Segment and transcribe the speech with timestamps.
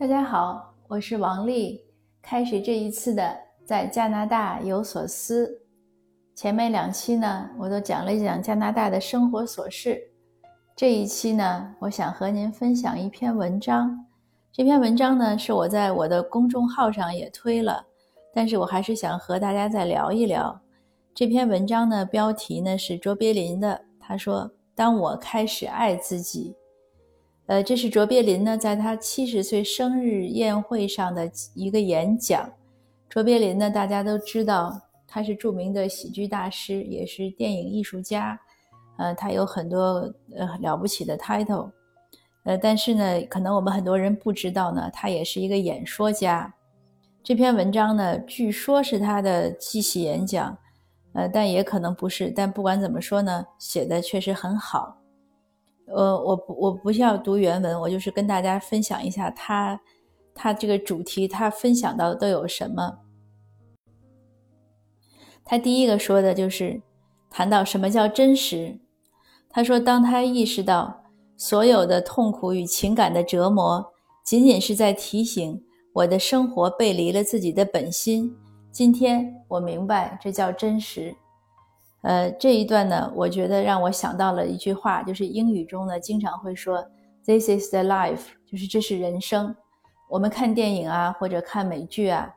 [0.00, 1.84] 大家好，我是王丽。
[2.22, 5.50] 开始这一次的在加拿大有所思。
[6.36, 10.00] 前面两期呢，我都讲了讲加拿大的生活琐事。
[10.76, 14.06] 这一期呢，我想和您分享一篇文章。
[14.52, 17.84] 这篇文章呢，是我在我的公众号上也推了，
[18.32, 20.60] 但是我还是想和大家再聊一聊。
[21.12, 23.80] 这篇文章呢，标题呢是卓别林的。
[23.98, 26.54] 他说：“当我开始爱自己。”
[27.48, 32.46] 呃，这是卓别林呢，在他七十岁生日宴会上的一个演讲。
[33.08, 38.38] 卓别林呢，大家都知道，他是著名的喜剧大师，也是电影艺术家。
[38.98, 41.70] 呃，他有很多呃了不起的 title。
[42.44, 46.52] 呃，但是呢，可能我们很多人不知道呢，他也是一个演说家。
[47.22, 50.54] 这篇文章呢，据说是他的即席演讲，
[51.14, 52.30] 呃，但也可能不是。
[52.30, 54.98] 但不管怎么说呢，写的确实很好。
[55.90, 59.80] 呃，我不我不需要读原文，我就是跟大家分享一下他
[60.34, 62.98] 他这个主题，他分享到的都有什么。
[65.44, 66.82] 他第一个说的就是
[67.30, 68.78] 谈到什么叫真实。
[69.48, 71.04] 他说，当他意识到
[71.36, 78.36] 所有的痛苦与情感的折磨，仅仅是在提醒我的生活背离了自己的本心。
[78.70, 81.16] 今天我明白，这叫真实。
[82.02, 86.80] 呃，这一段呢，我觉得让我想到了一句话，就是英语中呢经常会说
[87.26, 89.54] “This is the life”，就是这是人生。
[90.08, 92.32] 我们看电影啊，或者看美剧啊，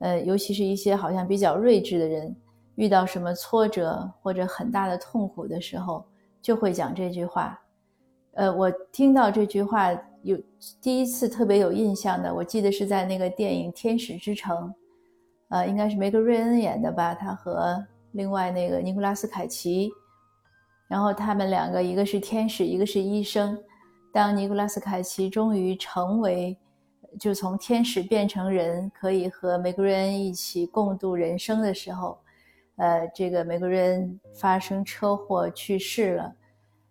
[0.00, 2.34] 呃，尤其是一些好像比较睿智的人，
[2.74, 6.04] 遇到什么挫折或者很大的痛苦的时候，
[6.42, 7.58] 就会讲这句话。
[8.32, 9.92] 呃，我听到这句话
[10.24, 10.36] 有
[10.82, 14.56] 第一次特别有印象的，我记得是在那个电影《天使之城》，
[15.50, 17.86] 呃，应该是梅格瑞恩演的吧，他和。
[18.16, 19.90] 另外那个尼古拉斯凯奇，
[20.88, 23.56] 然后他们两个一个是天使，一个是医生。
[24.10, 26.56] 当尼古拉斯凯奇终于成为，
[27.20, 32.18] 就从天使变成人，可以和梅格瑞恩一起共度人生的时候，
[32.76, 36.34] 呃，这个梅格瑞恩发生车祸去世了，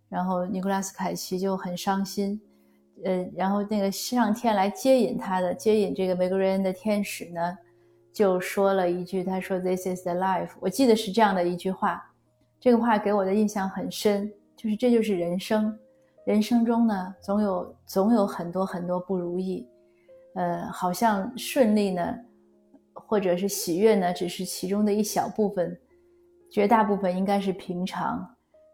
[0.07, 2.39] 然后尼古拉斯凯奇就很伤心，
[3.03, 7.57] 呃，然后那个上天来接引他的，接引这个梅格瑞恩的天使呢？
[8.15, 12.01] 就说了一句：“他说，This is the life。”我记得是这样的一句话，
[12.61, 15.77] 这个话给我的印象很深，就是这就是人生。
[16.23, 19.67] 人生中呢，总有总有很多很多不如意，
[20.35, 22.17] 呃，好像顺利呢，
[22.93, 25.77] 或者是喜悦呢，只是其中的一小部分，
[26.49, 28.25] 绝大部分应该是平常。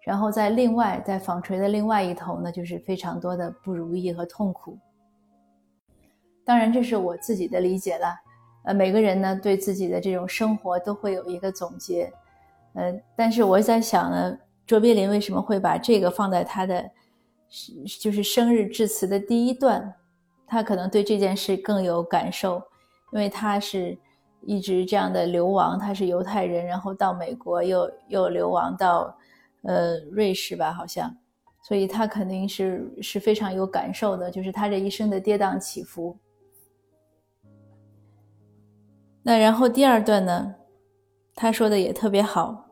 [0.06, 4.78] 然后在另外，在纺锤的另外一头呢，就是非常多的不如意和痛苦。
[6.46, 8.16] 当然，这是我自己的理解了。
[8.64, 12.12] 呃，每个人呢对自己的这种生活都会有一个总结，
[12.74, 16.90] 呃，但是我在想呢，卓别林为什么会把这个放在他的，
[18.00, 19.94] 就是生日致辞的第一段？
[20.46, 22.62] 他可能对这件事更有感受，
[23.14, 23.98] 因为他是
[24.42, 29.18] 一直这样的流亡，他是犹太人，然后到美国又又流亡到，
[29.64, 31.10] 呃，瑞士吧，好像，
[31.64, 36.16] 所以他肯定是是非常有感受的，就是他这一生的跌宕起伏。
[39.24, 40.56] 那然后第二段呢，
[41.36, 42.68] 他说的也特别好。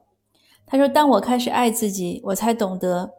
[0.72, 3.12] 他说：“当我开始爱自己，我才懂得，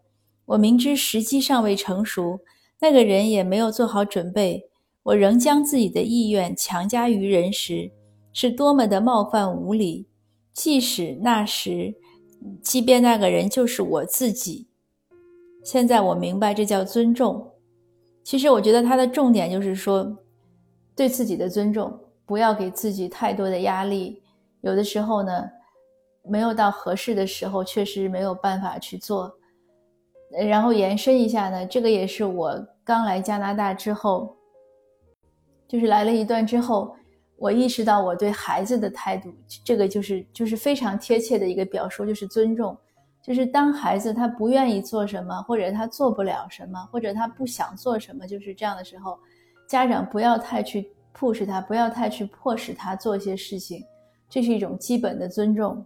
[0.46, 2.38] 我明知时机尚未成熟，
[2.80, 4.68] 那个人也没有做好准备，
[5.02, 7.90] 我仍将自己的意愿强加于人时，
[8.32, 10.06] 是多么的冒犯无理。
[10.52, 11.94] 即使那时，
[12.62, 14.68] 即便那个人就是我自己。
[15.64, 17.50] 现在我明白，这叫尊重。
[18.22, 20.16] 其实我觉得他的重点就是说，
[20.94, 21.98] 对自己的尊重。”
[22.30, 24.22] 不要给自己太多的压力，
[24.60, 25.50] 有的时候呢，
[26.22, 29.36] 没有到合适的时候，确实没有办法去做。
[30.48, 32.54] 然后延伸一下呢，这个也是我
[32.84, 34.36] 刚来加拿大之后，
[35.66, 36.94] 就是来了一段之后，
[37.36, 42.78] 我意识到我对孩子的态度，这个就是就是非常贴切的一个表述，就是尊重。
[43.24, 49.18] 就是当孩子他不愿意做什么，或者他做不了什么，或者他不想做什么，就是这样的时候，
[49.66, 50.92] 家长不要太去。
[51.16, 53.84] Push 他，不要太去迫使他做一些事情，
[54.28, 55.84] 这是一种基本的尊重。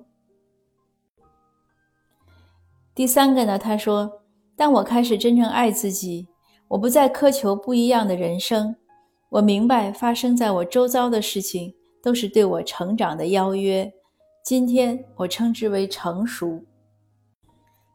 [2.94, 4.22] 第三个呢，他说
[4.54, 6.28] ：“当我开始真正爱自己，
[6.68, 8.76] 我不再苛求不一样的人生。
[9.30, 13.92] 我明白，发生在我周遭的事情都是对我成长的邀约。
[14.44, 16.62] 今天我称之为成熟。”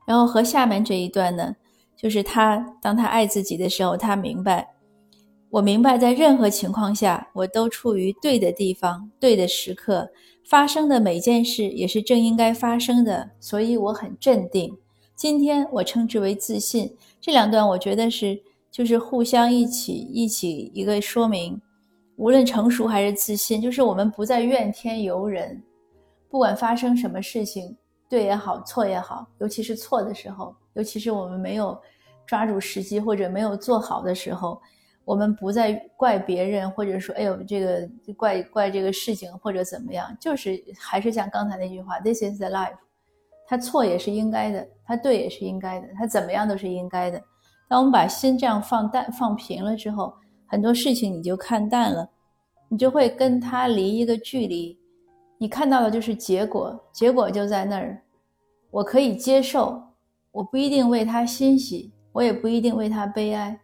[0.05, 1.55] 然后和下面这一段呢，
[1.95, 4.67] 就是他当他爱自己的时候，他明白。
[5.51, 10.07] 我明白，在任何情况下，我都处于对的地方、对的时刻，
[10.45, 14.77] 发生的每件事也是正应该发生的，所以我很镇定。
[15.15, 16.95] 今天我称之为自信。
[17.19, 21.59] 这两段我觉得是就是互相一起一起一个说明，
[22.17, 25.59] 无论成熟还是自信，就是我们不再怨天尤人，
[26.29, 27.75] 不管发生什么事情，
[28.07, 31.75] 对也好，错也好，尤其是错的时候，尤其是我们没有
[32.27, 34.61] 抓住时机或者没有做好的时候，
[35.09, 42.77] 我们不再怪别人，或者说哎呦这个怪怪这个事情或者怎么样，就是还是像刚才那句话，This is the life，
[43.47, 47.19] 他错也是应该的，他对也是应该的，他怎么样都是应该的。
[47.67, 50.13] 当我们把心这样放淡、放平了之后，
[50.45, 52.07] 很多事情你就看淡了，
[52.67, 54.77] 你就会跟他离一个距离。
[55.39, 57.99] 你看到的就是结果，结果就在那儿，
[58.69, 59.81] 我可以接受，
[60.31, 63.59] 我不一定为他欣喜，我也不一定为他悲哀。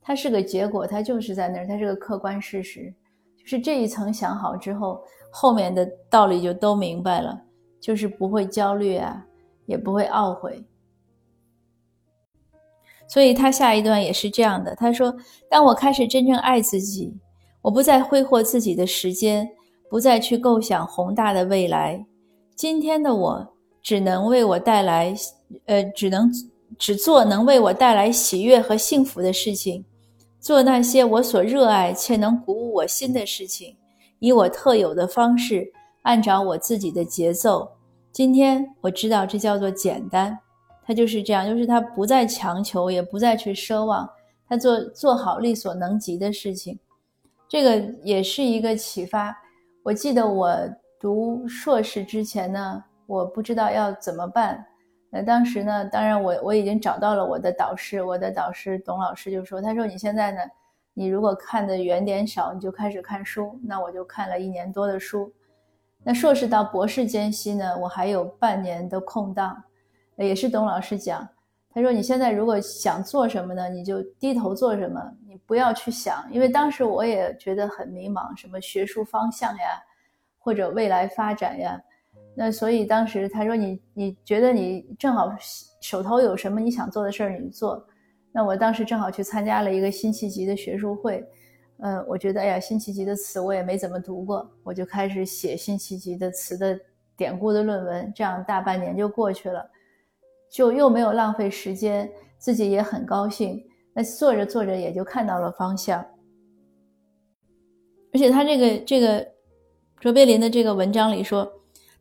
[0.00, 2.92] 它是个结果，它就是在那儿，它是个客观事实。
[3.36, 5.00] 就是这一层想好之后，
[5.30, 7.40] 后面的道理就都明白了，
[7.80, 9.24] 就是不会焦虑啊，
[9.66, 10.62] 也不会懊悔。
[13.06, 15.14] 所以他下一段也是这样的，他说
[15.48, 17.14] ：“当我开始真正爱自己，
[17.62, 19.48] 我不再挥霍自己的时间，
[19.88, 22.04] 不再去构想宏大的未来。
[22.54, 25.14] 今天的我只能为我带来，
[25.64, 26.30] 呃，只能
[26.76, 29.82] 只做能为我带来喜悦和幸福的事情，
[30.48, 33.76] 做那些我所热爱且能鼓舞我心的事情，
[34.18, 35.70] 以我特有的方式，
[36.04, 37.70] 按照我自己的节奏。
[38.10, 40.38] 今天我知道这叫做简单。”
[40.86, 44.08] 他就是这样，就是他不再强求，也不再去奢望，
[44.48, 46.78] 他做做好力所能及的事情。
[47.46, 49.36] 这个也是一个启发。
[49.82, 50.50] 我记得我
[50.98, 54.64] 读硕士之前呢，我不知道要怎么办。
[55.10, 60.40] 那当时呢，当然我我已经找到了我的导师，我的导师董老师就说：“他说你现在呢，
[60.92, 65.32] 你如果看的原点少，你就开始看书。”那我就看了一年多的书。
[66.04, 69.62] 那硕士到博士间隙呢，我还有半年的空档。
[70.16, 71.26] 也是董老师讲，
[71.72, 76.22] 他说：“你现在如果想做什么呢，你就低头做什么，你不要去想。
[76.30, 79.82] 因为当时我也觉得很迷茫，什么学术方向呀，
[80.38, 81.80] 或者未来发展呀。
[82.40, 85.28] 那所以当时他说你你觉得你正好
[85.80, 87.84] 手头有什么你想做的事儿，你做。
[88.30, 91.26] 那我当时正好去参加了一个辛弃疾的学术会，
[91.78, 96.78] 嗯，我觉得哎呀，辛弃疾的词我也没怎么读过，我就开始写辛弃疾的词的
[97.16, 99.68] 典故的论文，这样大半年就过去了。”
[100.48, 102.08] 就又没有浪费时间，
[102.38, 103.60] 自己也很高兴。
[103.92, 106.02] 那做着做着也就看到了方向。
[108.14, 109.26] 而且他这个这个
[109.98, 111.50] 卓别林的这个文章里说，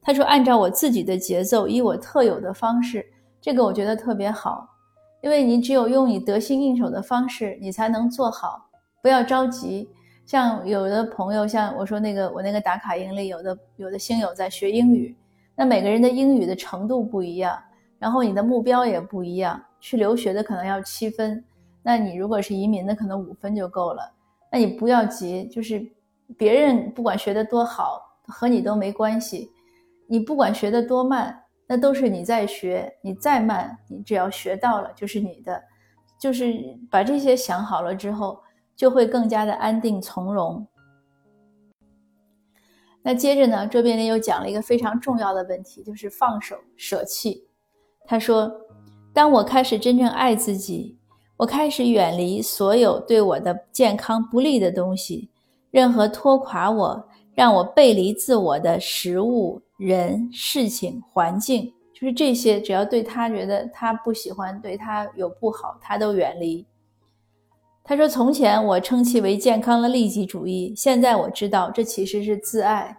[0.01, 3.05] 他说按照我自己的节奏，以我特有的方式，
[3.41, 4.67] 这个我觉得特别好。
[5.21, 8.69] 因为你只有用你得心应手的方式，你才能做好。
[9.01, 9.89] 不要着急。
[10.25, 15.15] 像有的朋友，像我说那个我那个打卡营里有的有的星友在学英语，
[15.55, 17.57] 那每个人的英语的程度不一样。
[17.97, 21.43] 然后你的目标也不一样，去留学的可能要七分，
[21.81, 24.03] 那你如果是移民的，可能五分就够了。
[24.51, 25.81] 那你不要急，就是
[26.37, 29.49] 别人不管学的多好，和你都没关系。
[30.07, 35.61] 你不管学的多慢，那都是你在学，你再慢，你只要学到了就是你的。
[36.19, 36.51] 就是
[36.89, 38.39] 把这些想好了之后，
[38.75, 40.65] 就会更加的安定从容。
[43.03, 47.47] 那接着呢，这边呢又讲了一个非常重要的问题，就是放手舍弃。
[48.05, 48.51] 他说
[49.13, 50.97] ：“当我开始真正爱自己，
[51.37, 55.29] 我开始远离所有对我的健康不利的东西，
[55.69, 66.65] 任何拖垮我、让我背离自我的食物、人、事情、环境，就是这些，只要对他觉得他不喜欢、对他有不好，他都远离。”
[67.85, 72.97] 他说：“从前我称其为健康的利己主义，现在我知道这其实是自爱。”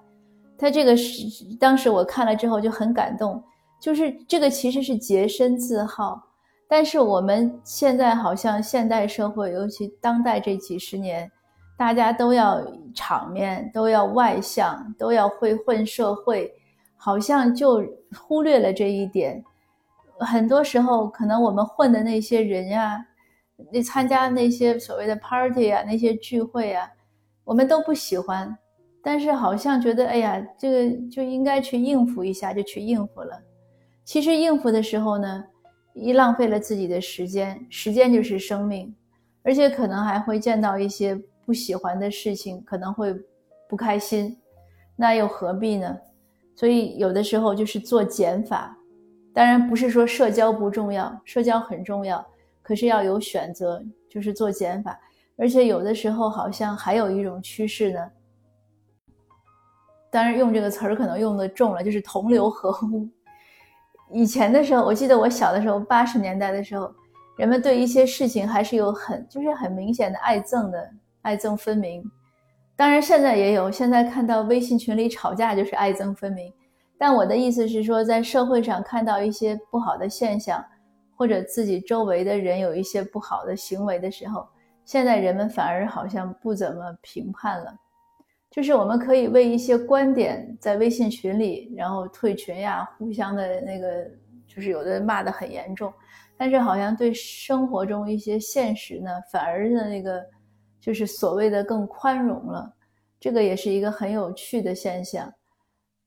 [0.57, 3.42] 他这个是当时我看了之后就很感动。
[3.80, 6.23] 就是这个其实是洁身自好，
[6.68, 11.28] 但是我们现在好像现代社会，尤其当代这几十年，
[11.79, 12.61] 大家都要
[12.93, 16.53] 场面，都要外向，都要会混社会，
[16.97, 17.87] 好像就
[18.19, 19.43] 忽略了这一点。
[20.19, 23.07] 很多时候，可能我们混的那些人呀，
[23.71, 26.91] 那参加那些所谓的 party 啊，那些聚会啊，
[27.45, 28.59] 我们都不喜欢，
[29.01, 33.41] 但是好像觉得，哎呀，这个就应该去应付一下，就去应付了。
[34.03, 35.45] 其实应付的时候呢，
[35.95, 38.93] 一浪费了自己的时间，时间就是生命，
[39.45, 41.17] 而且可能还会见到一些
[41.49, 43.19] 不喜欢的事情，可能会
[43.67, 44.38] 不开心，
[44.95, 45.99] 那又何必呢？
[46.55, 48.76] 所以有的时候就是做减法，
[49.33, 52.23] 当然不是说社交不重要，社交很重要，
[52.61, 55.00] 可是要有选择，就是做减法。
[55.38, 58.11] 而且有的时候好像还有一种趋势呢，
[60.11, 63.09] 当然用这个词儿可能用的重了，就是同流合污。
[64.11, 66.93] 以前的时候，我记得我小的时候，八十年代的时候，
[67.38, 70.90] 人们对一些事情还是有很就是很明显的爱憎的，
[71.23, 72.03] 爱憎分明。
[72.77, 76.53] 当然现在也有，现在看到微信群里吵架就是爱憎分明。
[76.97, 80.65] 但我的意思是说，在社会上看到一些不好的现象，
[81.17, 84.47] 或者自己周围的人有一些不好的行为的时候，
[84.85, 87.75] 现在人们反而好像不怎么评判了。
[88.51, 94.05] 就是我们可以为一些观点在微信群里，然后退群呀，互相的那个，
[94.47, 95.93] 就是有的骂得很严重。
[96.37, 100.25] 但是好像对生活中一些现实呢，反而的那个
[100.81, 102.75] 就是所谓的更宽容了，
[103.19, 105.33] 这个也是一个很有趣的现象。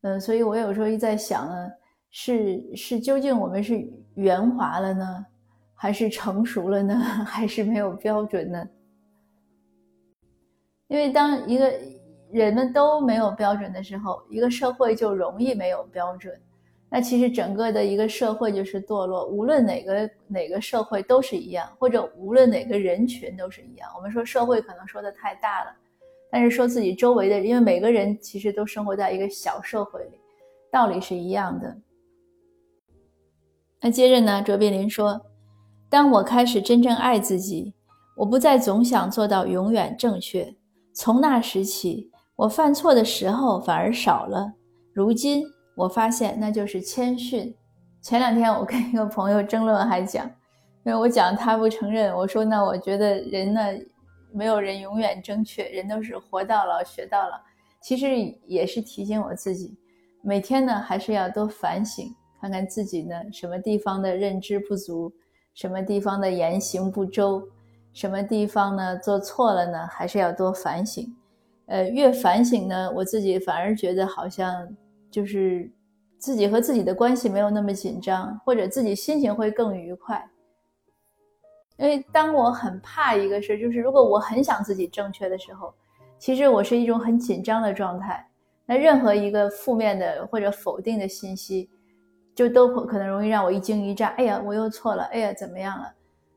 [0.02, 1.70] 嗯，所以我有时候一在想呢，
[2.10, 5.26] 是是究竟我们是圆滑了呢，
[5.76, 8.68] 还是成熟了呢， 还是没有标准呢？
[10.88, 11.72] 因为当一个
[12.32, 16.38] 人们都没有标准的时候，一个社会就容易没有标准。
[16.94, 23.90] 那其实整个的一个社会就是堕落，无论哪个哪个社会都是一样，或者无论哪个人群都是一样。
[23.96, 25.72] 我们说社会可能说的太大了，
[26.30, 30.20] 但是说自己周围的，因为每个人其实都生活在一个小社会里，
[30.70, 31.78] 道理是一样的。
[33.80, 35.22] 那接着呢，卓别林说
[35.90, 37.74] ：“当我开始真正爱自己，
[38.18, 40.54] 我不再总想做到永远正确。
[40.94, 44.52] 从那时起，我犯错的时候反而少了。
[44.92, 45.46] 如今。”
[45.76, 47.56] 我发现那就是谦逊。
[48.02, 50.26] 前两天我跟一个朋友争论，还讲，
[50.84, 53.62] 因为我讲他不承认，我说那我觉得人呢，
[54.34, 57.40] 没有人永远正确，人都是活到老学到老。
[57.80, 58.08] 其实
[58.48, 59.78] 也是提醒我自己，
[60.24, 62.12] 每天呢还是要多反省，
[62.42, 65.14] 看看自己呢什么地方的认知不足，
[65.54, 67.48] 什么地方的言行不周，
[67.94, 71.06] 什么地方呢做错了呢，还是要多反省。
[71.68, 74.68] 呃，越反省呢，我自己反而觉得好像。
[75.12, 75.70] 就是
[76.18, 80.28] 自己和自己的关系没有那么紧张，或者自己心情会更愉快。
[81.78, 85.74] 因为当我很怕一个事，就是如果我很想自己正确的时候，
[86.18, 88.26] 其实我是一种很紧张的状态。
[88.66, 91.70] 那任何一个负面的或者否定的信息，
[92.34, 94.08] 就都可能容易让我一惊一乍。
[94.18, 95.04] 哎呀，我又错了。
[95.06, 95.92] 哎呀，怎么样了？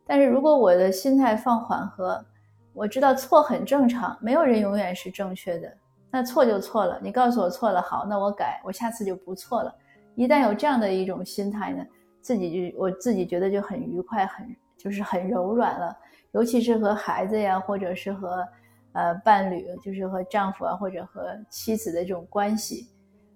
[0.06, 2.24] 但是如果我的心态放缓和，
[2.72, 5.72] 我知道错很正常，没有人永远是正确的。
[6.14, 9.74] 那错就错了，你告诉我错了，好，那我改，我下次就不错了。
[10.14, 11.84] 一旦有这样的一种心态呢，
[12.20, 14.46] 自己就我自己觉得就很愉快，很
[14.78, 15.92] 就是很柔软了。
[16.30, 18.46] 尤其是和孩子呀，或者是和
[18.92, 22.88] 呃伴侣，就是和丈夫啊，或者和妻子的这种关系，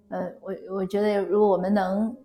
[0.07, 2.15] 呃，我我觉得如果我们能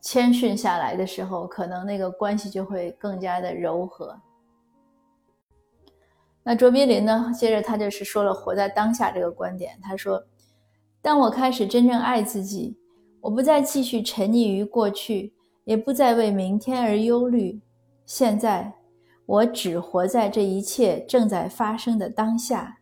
[0.00, 4.20] 谦逊下来的时候，可能那个关系就会更加的柔和。
[6.48, 7.32] 那卓别林呢？
[7.36, 9.76] 接着他就是说了活在当下这个观点。
[9.82, 10.24] 他说
[11.02, 12.78] ：“当我开始真正爱自己，
[13.20, 15.34] 我不再继续沉溺于过去，
[15.64, 17.60] 也不再为明天而忧虑。
[18.04, 18.72] 现在，
[19.26, 22.78] 我只活在这一切正在发生的当下。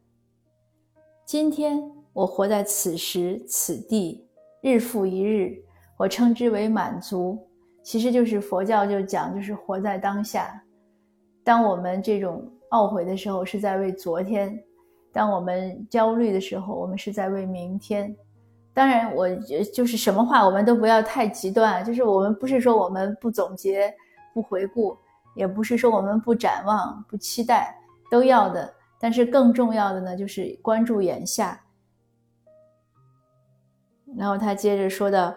[1.24, 4.26] 今天，我活在此时此地，
[4.60, 5.56] 日复一日，
[5.96, 7.38] 我称之为满足。
[7.82, 10.62] 其实就是佛教就讲，就是活在当下。
[11.42, 14.60] 当我们这种。”懊悔的时候是在为昨天，
[15.12, 18.14] 当我们焦虑的时候，我们是在为明天。
[18.72, 19.32] 当然，我
[19.72, 23.94] 就是什么话我们都不要太极端，就是我们不是说我们不总结、
[24.34, 24.98] 不回顾，
[25.36, 27.72] 也不是说我们不展望、不期待，
[28.10, 28.74] 都要的。
[28.98, 31.60] 但是更重要的呢，就是关注眼下。
[34.16, 35.32] 然后他接着说道：“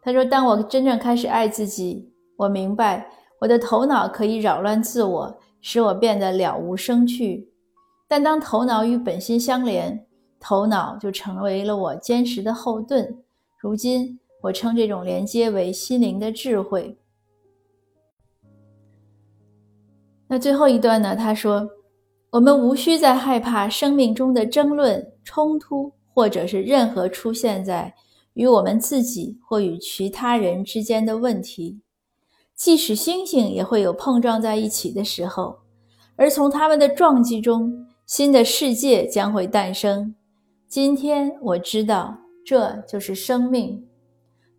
[0.00, 3.04] 他说，当我真正开始爱自己，我明白
[3.40, 7.48] 我的头脑可以扰乱自我。”使我变得了无生趣，
[8.06, 10.06] 但当头脑与本心相连，
[10.38, 13.22] 头脑就成为了我坚实的后盾。
[13.60, 16.96] 如今，我称这种连接为心灵的智慧。
[20.28, 21.16] 那最后一段呢？
[21.16, 21.68] 他说
[22.30, 27.92] ：“我们无需再害怕生命中的争论、冲突，或者是任何出现在
[28.34, 31.80] 与我们自己或与其他人之间的问题。”
[32.58, 35.56] 即使星星也会有碰撞在一起的时候，
[36.16, 37.72] 而从它们的撞击中，
[38.04, 40.12] 新的世界将会诞生。
[40.66, 43.86] 今天我知道，这就是生命。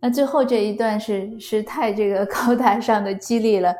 [0.00, 3.74] 那最后这一段是是太这个高大上的激励了。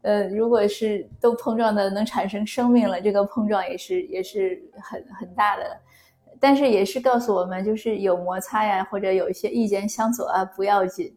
[0.00, 5.64] 呃，如果是都碰撞的能产生生命了，这个碰撞也是也是很很大的。
[6.40, 11.14] 但是也是告诉我们，就是有摩擦呀，或者有一些意见相左啊，不要紧，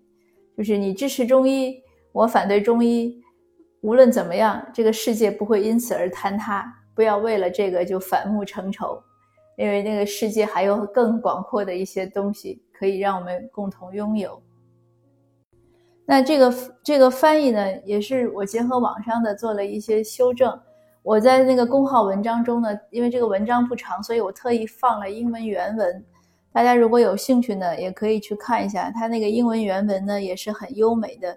[0.58, 1.82] 就是你支持中医。
[2.12, 3.22] 我反对中医，
[3.82, 6.72] 无论怎么样，这个世界不会因此而坍塌。
[6.94, 9.02] 不要为了这个就反目成仇，
[9.58, 14.40] 因为那个世界还有更广阔的一些东西可以让我们共同拥有。
[16.06, 16.54] 那这个
[16.84, 20.60] 这个翻译呢，也是我结合网上的做了一些修正。
[21.02, 26.06] 我在那个公号文章中呢，因为这个文章不长，所以我特意放了英文原文。
[26.52, 31.36] 大家如果有兴趣呢，也可以去看一下，它那个英文原文呢也是很优美的。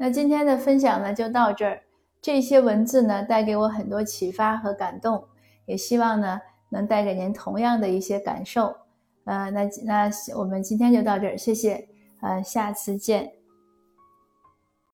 [0.00, 1.82] 那今天的分享呢就到这儿，
[2.22, 5.22] 这些文字呢带给我很多启发和感动，
[5.66, 6.40] 也希望呢
[6.70, 8.74] 能带给您同样的一些感受。
[9.24, 11.88] 呃，那那我们今天就到这儿，谢谢，
[12.22, 13.37] 呃，下次见。